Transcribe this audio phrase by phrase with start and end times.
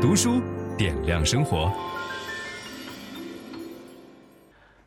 [0.00, 0.40] 读书
[0.78, 1.70] 点亮生活。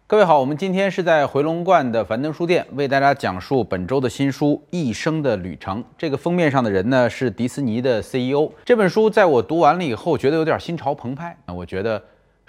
[0.08, 5.84] 各位好，我们今天是在回龙观的樊登书店为大家讲述本周的新书《一生的旅程》。
[5.96, 8.52] 这个封面上的人呢是迪士尼的 CEO。
[8.66, 11.38] 这本书在我读完了以后，觉得有点心潮澎湃。
[11.46, 12.04] 那我觉得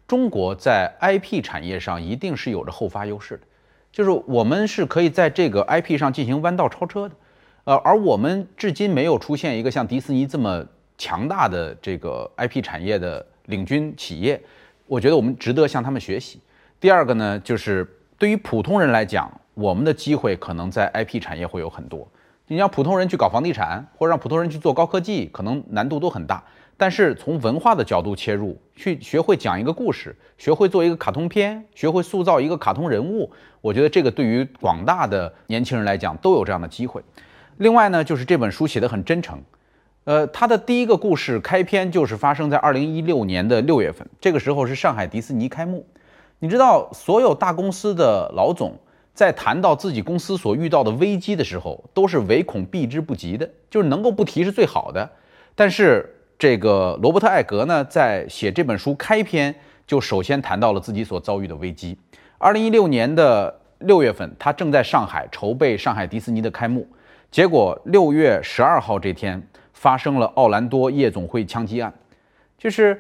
[0.07, 3.43] 中国在 IP 产业上一定是有着后发优势的，
[3.93, 7.15] 就是我们是可以在这个 IP 上进行弯道超车的。
[7.65, 10.65] 呃，而我们至今没有出现一个像迪士尼这么
[11.05, 14.41] 强大的这个 IP 产业的领军企业，
[14.87, 16.41] 我觉得我们值得向他们学习。
[16.81, 17.87] 第二个呢，就是
[18.17, 22.09] 对于普通人来讲，我们的机会可能在 IP 产业会有很多。
[22.47, 26.43] 你让普通人去搞房地产，或者让普通人去做高科技，可能难度都很大。
[26.79, 37.03] 但是从文化的角度切入，去学会讲一个故事，学会做一个卡通片，学会塑造一个卡通人物，我觉得这个对于广大的年轻人来讲都有这样的机会。
[37.59, 39.39] 另外呢，就是这本书写得很真诚。
[40.05, 45.87] 呃，他的第一个故事开篇就是发生在二零一六年的六月份，这个时候是上海迪士尼开幕。
[46.41, 48.79] 你知道，所有大公司的老总
[49.15, 55.09] 在谈到自己公司所遇到的危机的时候，都是唯恐避之不及的，就是能够不提是最好的。
[55.55, 59.55] 但是这个罗伯特·艾格呢，在写这本书开篇
[59.87, 61.97] 就首先谈到了自己所遭遇的危机。
[62.37, 66.87] 二零一六年的六月份，他正在上海筹备上海迪士尼的开幕，
[67.31, 69.43] 结果六月十二号这天
[69.85, 71.93] 发生了奥兰多夜总会枪击案，
[72.57, 72.99] 就是。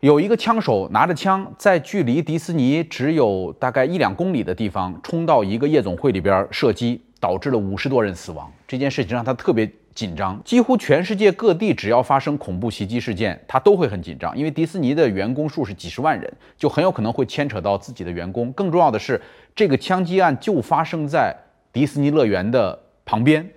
[0.00, 8.52] 有一个枪手拿着枪，在距离迪士尼只有大概一两公里的地方，冲到一个夜总会里边射击，导致了五十多人死亡。
[8.68, 10.38] 这件事情让他特别紧张。
[10.44, 18.52] 几乎全世界各地只要发生恐怖袭击事件，他都会很紧张，因为迪士尼的员工数是几十万人，就很有可能会牵扯到自己的员工。
[18.52, 19.20] 更重要的是，
[19.56, 21.34] 这个枪击案就发生在
[21.72, 23.48] 迪士尼乐园的旁边。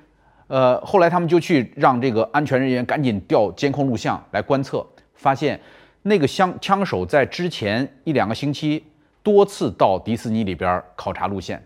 [0.50, 5.58] 呃，后来他们就去让这个安全人员赶紧调监控录像来观测，发现。
[6.02, 8.81] 那个枪枪手在之前一两个星期
[9.22, 11.61] 多次到迪士尼里边考察路线，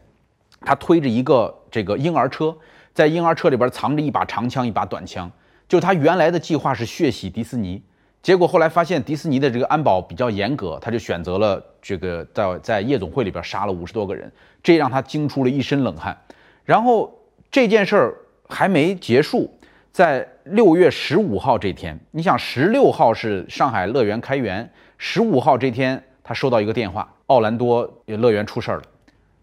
[0.61, 2.53] 他推着一个这个婴儿车，
[2.95, 5.31] 在婴儿车里边藏着一把长枪、一把短枪。
[5.69, 7.79] 就他原来的计划是血洗迪士尼，
[8.23, 14.29] 结果后来发现迪士尼的这个安保比较严格，他就选择了这个在在夜总会里边杀了五十多个人，
[14.63, 16.17] 这让他惊出了一身冷汗。
[16.65, 17.19] 然后
[17.51, 18.15] 这件事儿
[18.49, 19.51] 还没结束。
[19.91, 24.67] 在六月十五号这天，你想十六号是上海乐园开园，
[24.97, 28.83] 十五号这天他收到一个电话，奥兰多乐园出事儿了，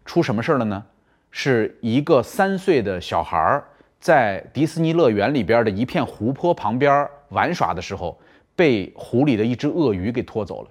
[0.05, 0.83] 出什么事儿了呢？
[1.31, 3.63] 是一个三岁的小孩
[4.01, 8.19] 在迪士尼乐园里边的一片湖泊旁边玩耍的时候，
[8.57, 10.69] 被湖里的一只鳄鱼给拖走了。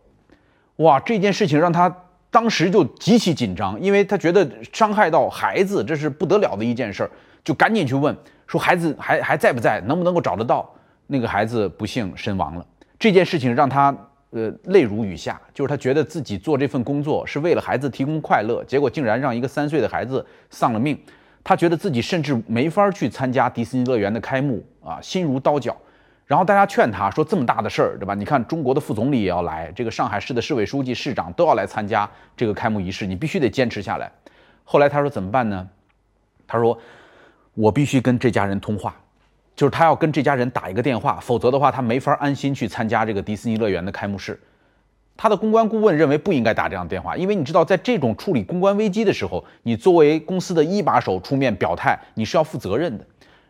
[0.78, 7.12] 哇，这件事情让他当时就极其紧张，因为他觉得伤害到孩子，这是不得了的一件事儿，
[7.44, 8.16] 就赶紧去问。
[8.48, 9.80] 说孩子还还在不在？
[9.82, 10.68] 能不能够找得到？
[11.06, 12.66] 那个孩子不幸身亡了。
[13.00, 13.96] 这件事情让他
[14.32, 21.00] 呃泪如雨下，就是他觉得自己做这份工作是为了孩子提供快乐，结果竟然让一个三岁的孩子丧了命。
[21.44, 25.76] 他觉得自己甚至没法去参加迪士尼乐园的开幕啊，心如刀绞。
[26.28, 28.14] 然后大家劝他说：“这么大的事儿，对吧？
[28.14, 32.08] 你看中国的副总理也要来，这个上海市的市委书记、市长都要来参加
[32.38, 34.12] 这个开幕仪式，你必须得坚持下来。”
[34.64, 35.68] 后来他说：“怎么办呢？”
[36.48, 36.80] 他说。
[37.60, 38.96] 我必须跟这家人通话，
[39.54, 44.40] 就是他要跟这家人打一个电话，否则的话他没法安心去参加这个迪士尼乐园的开幕式。
[45.18, 53.06] 他的公关顾问认为不应该打这样的电话，因为你知道，在这种处理公关危机的时候，你作为公司的一把手出面表态，你是要负责任的。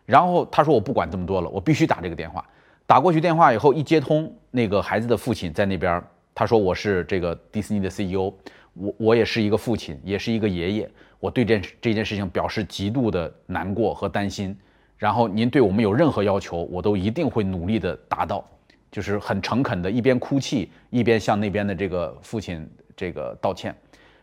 [0.06, 2.44] 然后他说：“我不管这么多了，我必须打这个电话。”
[2.88, 6.02] 打过去电话以后，一接通，那个孩子的父亲在那边，
[6.34, 8.34] 他说：“我是这个迪士尼的 CEO，
[8.74, 14.56] 我我也是一个父亲，也是一个爷爷。”我对这这件事情表示极度的难过和担心，
[14.96, 18.42] 然后您对我们有任何要求，我都一定会努力的达到，
[18.90, 22.66] 就是很诚恳的，一边哭泣一边向那边的这个父亲
[22.96, 23.76] 这个道歉，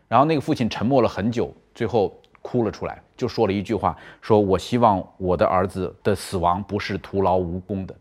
[0.08, 7.94] 然后那个父亲沉默了很久，最后哭了出来，就说了一句话，说我希望我的儿子的死亡不是徒劳无功的，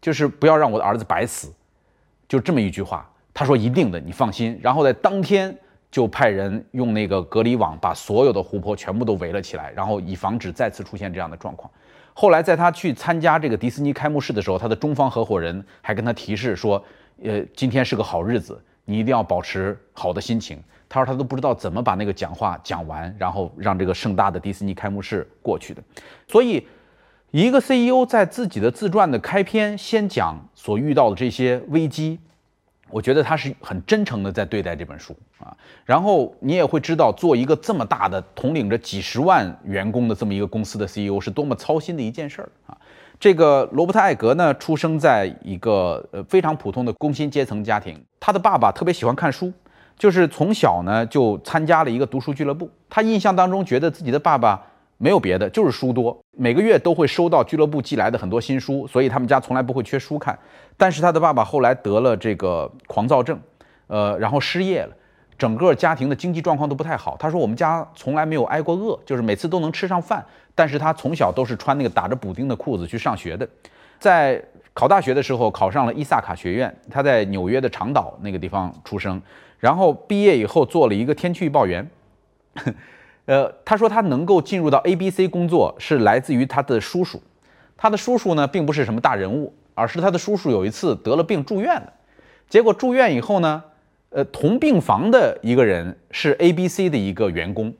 [0.00, 1.54] 就是不要让我的儿子白死，
[2.26, 5.56] 就这么一句话，他说一定的，你放心，然后在当天。
[5.92, 11.70] 就派人用那个隔离网把所有的湖泊全部都围了起来，然后以防止再次出现这样的状况。
[12.14, 16.82] 后来在他去参加这个迪士尼开幕式的时候，他的中方合伙人还跟他提示说
[17.22, 20.58] ：“呃，今天是个好日子，你一定要保持好的心情。”
[20.88, 25.82] 他说他都不知道怎么把那个讲话讲完，然后让这个盛大的迪士尼开幕式过去的。
[26.26, 26.66] 所以，
[27.32, 32.18] 一个 CEO 在自己的自传的开篇先讲所遇到的这些危机。
[32.92, 42.76] 我觉得他是很真诚的在对待这本书啊，然后你也会知道，做一个这么大的统领着几十万员工的这么一个公司的 CEO 是多么操心的一件事儿啊。
[43.18, 47.98] 这个罗伯特·艾格呢，出生在一个呃非常普通的工薪阶层家庭。
[48.20, 49.52] 他的爸爸特别喜欢看书，
[49.96, 52.68] 就是从小呢就参加了一个读书俱乐部。
[52.90, 54.60] 他印象当中觉得自己的爸爸
[55.02, 60.38] 没有别的，就是书多，每个月都会收到俱乐部寄来的很多新书，所以他们家从来不会缺书看。
[60.76, 63.36] 但是他的爸爸后来得了这个狂躁症，
[63.88, 64.94] 呃，然后失业了，
[65.36, 67.16] 整个家庭的经济状况都不太好。
[67.18, 70.24] 他说我们家从来没有挨过饿，就是每次都能吃上饭。
[70.54, 73.48] 但是他从小都是穿那个打着补丁的裤子去上学的，
[73.98, 74.40] 在
[74.72, 79.20] 考大学的时候考上了伊萨卡学院，他在纽约的长岛那个地方出生，
[79.58, 81.84] 然后毕业以后做了一个天气预报员。
[83.26, 87.22] 呃，他说他能够进入到 ABC 工作是来自于他的叔叔，
[87.76, 91.92] 他的叔叔呢并不是什么大人物，而是他的叔叔有一次得了病住院了，
[92.48, 93.62] 结果住院以后呢，
[94.10, 97.72] 呃，同病房的一个人是 ABC 的一个员工。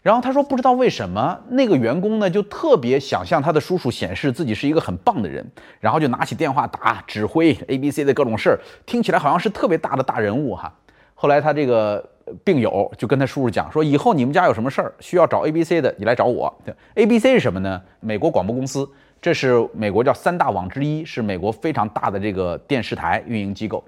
[0.00, 5.44] 然后他说，不知道为什么那个员工呢，就特别想向他的叔叔显示自己是一个很棒的人，
[5.80, 10.72] 然后就拿起电话打，指挥 ABC 的各种事儿，听起来好像是特别大的大人物哈。
[11.14, 12.08] 后来他这个
[12.44, 16.52] 病友就跟他叔叔讲说，以后你们家有什么事儿需要找 ABC 的，你来找我。
[16.94, 17.80] ABC 是什么呢？
[18.00, 18.88] 美国广播公司，
[19.20, 23.82] 这是美国叫三大网之一，是美国非常大的这个电视台运营机构。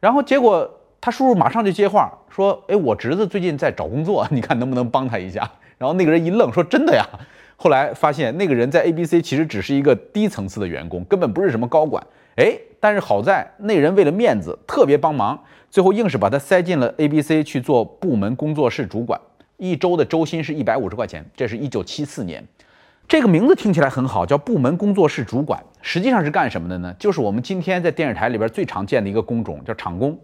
[0.00, 0.70] 然后结果。
[0.98, 5.48] 他叔叔马上就接话说：“哎，我侄子最近在找工作，你看能不能帮他一下？”
[5.78, 7.06] 然后那个人一愣，说：“真的呀？”
[7.56, 12.04] 后来发现那个人在 ABC 其实只是一个低层次的员工，根本不是什么高管。
[12.36, 19.18] 哎，但是好在那人为了面子特别帮忙，最后硬是把他塞进了 ABC 去做部门工作室主管，
[19.56, 21.24] 一周的周薪是一百五十块钱。
[21.34, 22.46] 这是一九七四年，
[23.08, 26.94] 这个名字听起来很好，叫部门工作室主管，实际上是干什么的呢？
[26.98, 30.18] 就是我们今天在电视台里边最常见的一个工种，叫场工。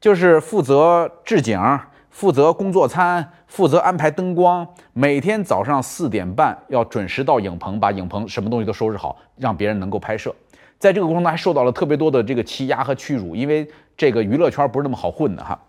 [0.00, 1.60] 就是负责置景，
[2.08, 4.64] 负责工作餐，负责安排灯光。
[4.92, 10.32] 每天早上四点半要准时到影棚，把影棚什么东西都收拾好，让别人能够拍摄。
[10.78, 15.60] 在这个过程中还受到了特别多的这个欺压和屈辱，因为这个娱乐圈不是那么好混的哈。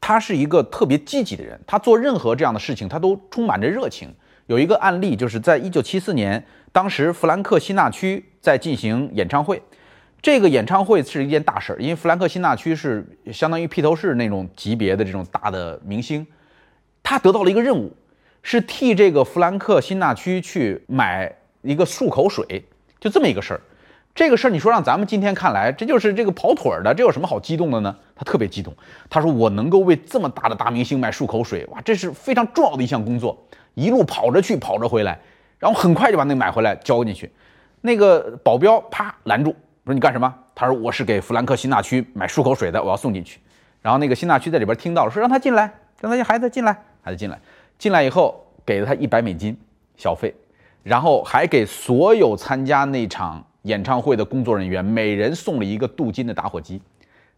[0.00, 4.12] 他是一个特别积极的人，他做任何这样的事情，他都充满着热情。
[4.46, 9.60] 有一个案例，就是在一九七四年，当时弗兰克辛纳屈在进行演唱会。
[10.20, 16.26] 这个演唱会是一件大事儿，因为弗兰克辛纳屈是相当于披头士那种级别的这种大的明星，
[17.02, 17.94] 他得到了一个任务，
[18.42, 21.32] 是替这个弗兰克辛纳屈去买
[21.62, 22.64] 一个漱口水，
[22.98, 23.60] 就这么一个事儿。
[24.18, 27.96] 这个事儿你说让咱们今天看来，这就是这个跑腿儿的，这有什么好激动的呢？
[28.16, 28.74] 他特别激动，
[29.08, 33.40] 他说我能够为这么大的大明星买漱口水，哇，这是非常重要的一项工作，
[33.74, 35.16] 一路跑着去，跑着回来，
[35.60, 37.30] 然后很快就把那买回来交进去，
[37.82, 39.54] 那个保镖啪拦住。
[39.84, 40.34] 说你干什么？
[40.52, 43.38] 他说我是给弗兰克辛纳屈买漱口水的，我要送进去。
[43.80, 46.72] 然后那个辛纳屈在里边听到了，说让他进来，让他家孩子进来，
[47.02, 47.38] 孩子进来。
[47.78, 49.56] 进来以后给了他一百美金
[49.96, 50.34] 小费，
[50.82, 56.80] 然后还给所有参加那场演唱会的工作人员每人送了一个镀金的打火机，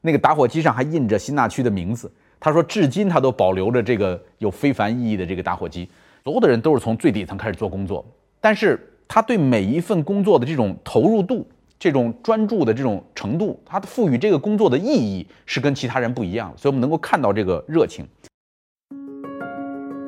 [0.00, 2.10] 那个打火机上还印着辛纳屈的名字。
[2.38, 5.88] 他说至今他都保留着这个有非凡意义的这个打火机。
[6.24, 8.04] 所有的人都是从最底层开始做工作，
[8.40, 8.78] 但是
[9.08, 11.46] 他对每一份工作的这种投入度。
[11.78, 18.06] 这种专注的这种程度，他赋予这个工作的意义是跟其他人不一样，所以我们能够看到这个热情。